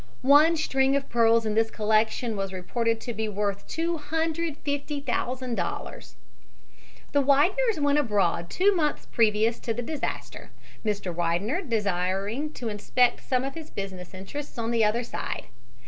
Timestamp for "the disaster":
9.75-10.49